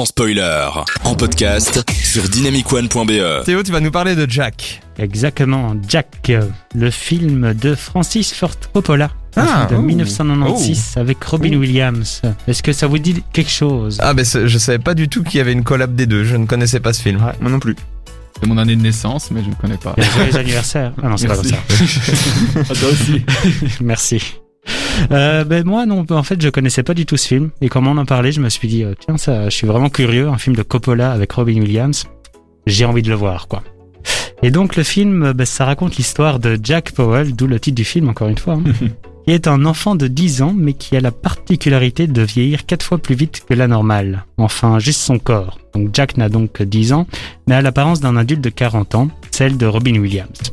[0.00, 0.66] sans spoiler.
[1.04, 3.44] En podcast sur dynamicone.be.
[3.44, 4.80] Théo, tu vas nous parler de Jack.
[4.98, 6.32] Exactement, Jack,
[6.74, 9.10] le film de Francis Ford Coppola.
[9.36, 9.82] Ah, de oh.
[9.82, 12.22] 1996 avec Robin Williams.
[12.48, 13.98] Est-ce que ça vous dit quelque chose?
[14.00, 16.24] Ah, ben je savais pas du tout qu'il y avait une collab des deux.
[16.24, 17.22] Je ne connaissais pas ce film.
[17.22, 17.32] Ouais.
[17.38, 17.76] Moi non plus.
[18.40, 19.94] C'est mon année de naissance, mais je ne connais pas.
[19.98, 20.94] Et Joyeux anniversaire.
[21.02, 21.56] Ah non, c'est pas comme ça.
[22.56, 23.22] Ah, toi aussi.
[23.82, 24.39] Merci.
[25.10, 27.84] Euh, ben moi non, en fait je connaissais pas du tout ce film et quand
[27.86, 30.38] on en parlait, je me suis dit euh, tiens ça, je suis vraiment curieux, un
[30.38, 32.06] film de Coppola avec Robin Williams,
[32.66, 33.62] j'ai envie de le voir quoi.
[34.42, 37.84] Et donc le film, ben, ça raconte l'histoire de Jack Powell, d'où le titre du
[37.84, 38.64] film encore une fois, hein,
[39.26, 42.84] qui est un enfant de 10 ans mais qui a la particularité de vieillir quatre
[42.84, 44.24] fois plus vite que la normale.
[44.38, 45.58] Enfin juste son corps.
[45.74, 47.06] Donc Jack n'a donc que 10 ans
[47.46, 50.52] mais a l'apparence d'un adulte de 40 ans, celle de Robin Williams.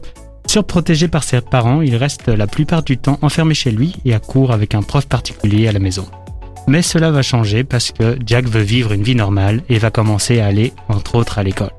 [0.57, 4.19] Surprotégé par ses parents, il reste la plupart du temps enfermé chez lui et à
[4.19, 6.07] court avec un prof particulier à la maison.
[6.67, 10.39] Mais cela va changer parce que Jack veut vivre une vie normale et va commencer
[10.39, 11.69] à aller, entre autres, à l'école.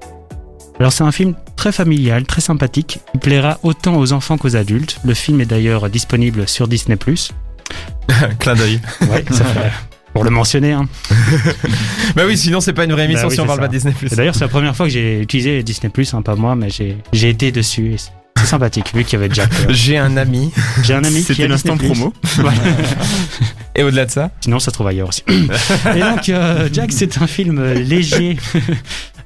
[0.79, 5.01] Alors c'est un film très familial, très sympathique, qui plaira autant aux enfants qu'aux adultes.
[5.05, 6.97] Le film est d'ailleurs disponible sur Disney+.
[8.39, 8.81] Clin d'œil.
[9.11, 9.73] Ouais, ça fait-
[10.15, 10.71] pour le mentionner.
[10.71, 10.87] Hein.
[12.15, 13.63] Bah oui, sinon c'est pas une vraie émission Bah oui, si on parle ça.
[13.63, 13.95] pas de Disney+.
[14.17, 17.29] D'ailleurs c'est la première fois que j'ai utilisé Disney+, hein, pas moi, mais j'ai j'ai
[17.29, 17.95] été dessus.
[17.95, 17.97] et
[18.41, 19.51] c'est- sympathique, vu qu'il y avait Jack.
[19.61, 19.67] euh.
[19.73, 20.51] J'ai un ami.
[20.83, 22.13] J'ai un ami qui C'était a l'instant promo.
[23.75, 25.23] Et au-delà de ça Sinon, ça se trouve ailleurs aussi.
[25.29, 28.37] Et donc, euh, Jack, c'est un film léger,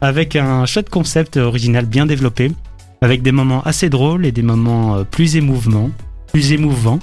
[0.00, 2.52] avec un chouette concept original bien développé,
[3.00, 5.90] avec des moments assez drôles et des moments euh, plus émouvants.
[6.32, 6.98] Plus émouvants.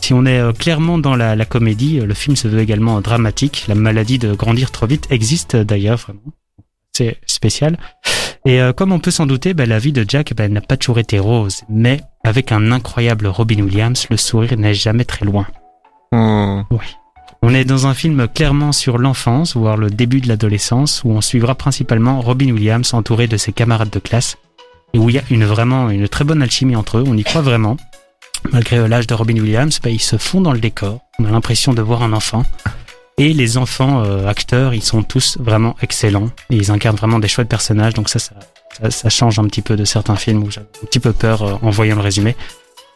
[0.00, 3.64] Si on est euh, clairement dans la, la comédie, le film se veut également dramatique.
[3.68, 6.20] La maladie de grandir trop vite existe d'ailleurs, vraiment.
[6.92, 7.78] C'est spécial.
[8.46, 10.76] Et euh, comme on peut s'en douter, ben, la vie de Jack ben, n'a pas
[10.76, 11.62] toujours été rose.
[11.70, 15.46] Mais avec un incroyable Robin Williams, le sourire n'est jamais très loin.
[16.12, 16.62] Oh.
[17.42, 21.20] On est dans un film clairement sur l'enfance, voire le début de l'adolescence, où on
[21.20, 24.36] suivra principalement Robin Williams entouré de ses camarades de classe,
[24.92, 27.24] et où il y a une vraiment une très bonne alchimie entre eux, on y
[27.24, 27.76] croit vraiment.
[28.52, 31.30] Malgré euh, l'âge de Robin Williams, bah, ils se font dans le décor, on a
[31.30, 32.44] l'impression de voir un enfant.
[33.18, 37.28] Et les enfants euh, acteurs, ils sont tous vraiment excellents, et ils incarnent vraiment des
[37.28, 38.34] chouettes personnages, donc ça, ça,
[38.80, 41.42] ça, ça change un petit peu de certains films où j'avais un petit peu peur
[41.42, 42.34] euh, en voyant le résumé.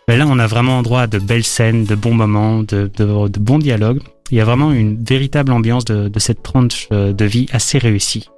[0.09, 3.29] Mais là, on a vraiment droit à de belles scènes, de bons moments, de, de,
[3.29, 4.01] de bons dialogues.
[4.31, 7.77] Il y a vraiment une véritable ambiance de, de cette tranche euh, de vie assez
[7.77, 8.29] réussie.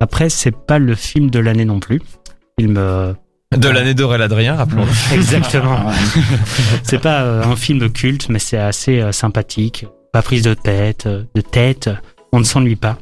[0.00, 2.00] Après, c'est pas le film de l'année non plus.
[2.58, 3.12] Film euh,
[3.56, 4.90] De l'année d'Aurel Adrien, rappelons-le.
[5.16, 5.90] exactement.
[6.84, 9.86] c'est pas euh, un film culte, mais c'est assez sympathique.
[10.12, 11.90] Pas prise de tête, euh, de tête.
[12.32, 12.98] On ne s'ennuie pas.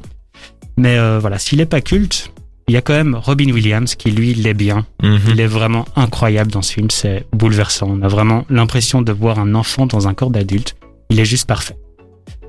[0.77, 2.31] Mais euh, voilà, s'il est pas culte,
[2.67, 4.85] il y a quand même Robin Williams qui lui l'est bien.
[5.01, 5.19] Mhm.
[5.29, 7.87] Il est vraiment incroyable dans ce film, c'est bouleversant.
[7.89, 10.75] On a vraiment l'impression de voir un enfant dans un corps d'adulte.
[11.09, 11.77] Il est juste parfait.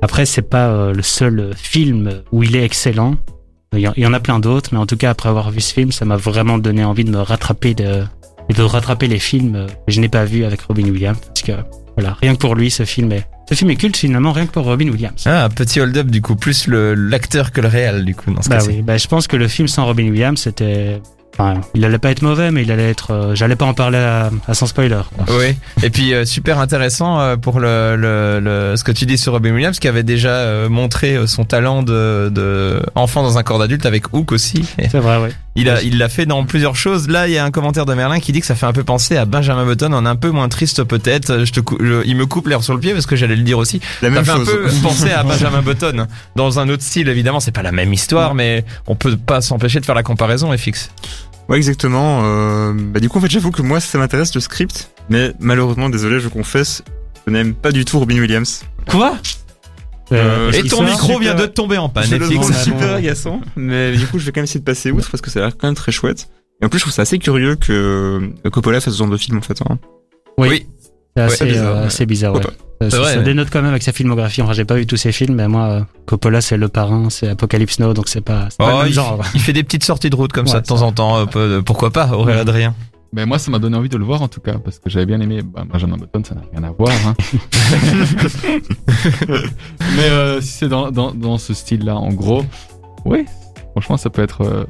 [0.02, 3.14] Après, c'est pas euh, le seul film où il est excellent.
[3.74, 5.92] Il y en- a plein d'autres, mais en tout cas, après avoir vu ce film,
[5.92, 8.02] ça m'a vraiment donné envie de me rattraper de,
[8.48, 11.18] et de rattraper les films que je n'ai pas vus avec Robin Williams.
[11.20, 11.52] Parce que,
[11.96, 14.52] voilà, rien que pour lui, ce film est, ce film est culte finalement, rien que
[14.52, 15.22] pour Robin Williams.
[15.26, 18.48] Ah, petit hold-up du coup, plus le l'acteur que le réel du coup dans ce
[18.48, 21.00] Bah oui, bah, je pense que le film sans Robin Williams, c'était,
[21.34, 23.98] enfin, il allait pas être mauvais, mais il allait être, euh, j'allais pas en parler
[23.98, 25.00] à, à sans spoiler.
[25.16, 25.36] quoi.
[25.38, 29.16] Oui, et puis euh, super intéressant euh, pour le, le, le- ce que tu dis
[29.18, 33.38] sur Robin Williams qui avait déjà euh, montré euh, son talent de, de enfant dans
[33.38, 34.64] un corps d'adulte avec Hook aussi.
[34.90, 35.30] C'est vrai, ouais.
[35.60, 37.08] Il a il l'a fait dans plusieurs choses.
[37.08, 38.84] Là, il y a un commentaire de Merlin qui dit que ça fait un peu
[38.84, 41.44] penser à Benjamin Button en un peu moins triste peut-être.
[41.44, 43.58] Je te je- il me coupe l'air sur le pied parce que j'allais le dire
[43.58, 43.80] aussi.
[44.02, 44.48] La Ça même fait chose.
[44.48, 47.40] un peu penser à Benjamin Button dans un autre style évidemment.
[47.40, 50.56] C'est pas la même histoire, mais on peut pas s'empêcher de faire la comparaison.
[50.56, 50.90] FX.
[51.48, 52.20] Ouais, exactement.
[52.24, 55.88] Euh, bah, du coup, en fait, j'avoue que moi, ça m'intéresse le script, mais malheureusement,
[55.88, 56.82] désolé, je confesse,
[57.26, 58.64] je n'aime pas du tout Robin Williams.
[58.86, 59.16] Quoi?
[60.12, 62.04] Euh, Et je ton micro super- vient de tomber en panne.
[62.08, 62.34] Je le FX.
[62.34, 65.20] trouve super agaçant, mais du coup, je vais quand même essayer de passer outre parce
[65.20, 66.28] que ça a l'air quand même très chouette.
[66.62, 69.16] Et en plus, je trouve ça assez curieux que que Coppola fasse ce genre de
[69.16, 69.60] film, en fait.
[69.68, 69.78] Hein.
[70.38, 70.66] Oui.
[71.16, 72.40] C'est assez, c'est bizarre, euh, assez bizarre, ouais.
[72.46, 72.50] Euh,
[72.82, 74.40] C'est ça, vrai, ça dénote quand même avec sa filmographie.
[74.40, 77.28] Enfin, j'ai pas vu tous ses films, mais moi, euh, Coppola, c'est Le Parrain, c'est
[77.28, 79.20] Apocalypse Now, donc c'est pas, c'est pas Oh, le même il, genre.
[79.34, 81.18] il fait des petites sorties de route comme ça de temps en temps.
[81.18, 82.40] euh, peu- pourquoi pas, Aurélien Ouais.
[82.40, 82.74] Adrien
[83.12, 85.06] Mais moi, ça m'a donné envie de le voir en tout cas, parce que j'avais
[85.06, 86.92] bien aimé bah, Benjamin Button, ça n'a rien à voir.
[87.06, 87.14] Hein.
[89.96, 92.44] Mais euh, si c'est dans, dans, dans ce style-là, en gros,
[93.06, 93.24] oui,
[93.72, 94.64] franchement, ça peut être euh,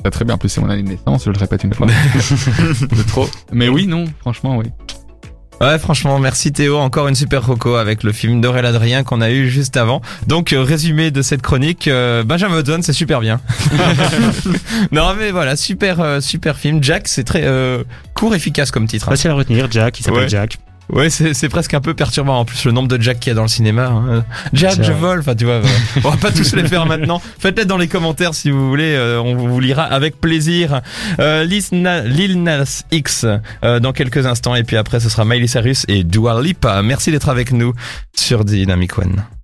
[0.00, 0.36] très, très bien.
[0.36, 1.86] En plus, c'est mon année de naissance, je le répète une fois.
[2.80, 3.28] de trop.
[3.52, 4.66] Mais oui, non, franchement, oui.
[5.60, 6.76] Ouais, franchement, merci Théo.
[6.76, 10.02] Encore une super roco avec le film d'Aurélien Adrien qu'on a eu juste avant.
[10.26, 13.40] Donc, euh, résumé de cette chronique, euh, Benjamin Button, c'est super bien.
[14.92, 16.82] non, mais voilà, super, euh, super film.
[16.84, 19.08] Jack, c'est très euh, court, efficace comme titre.
[19.08, 19.12] hein.
[19.12, 20.28] Facile à retenir, Jack, il s'appelle Ouais.
[20.28, 20.58] Jack.
[20.92, 22.38] Ouais, c'est c'est presque un peu perturbant.
[22.38, 23.86] En plus, le nombre de Jack qu'il y a dans le cinéma.
[23.86, 24.24] hein.
[24.52, 25.18] Jack, je vole.
[25.20, 25.64] Enfin, tu vois, euh,
[26.04, 27.20] on va pas tous les faire maintenant.
[27.38, 28.94] Faites-les dans les commentaires si vous voulez.
[28.94, 30.80] euh, on vous lira avec plaisir.
[31.18, 33.26] Euh, Lil Nas X
[33.64, 34.54] euh, dans quelques instants.
[34.54, 36.80] Et puis après, ce sera Miley Cyrus et Dua Lipa.
[36.82, 37.72] Merci d'être avec nous
[38.16, 39.26] sur Dynamic One.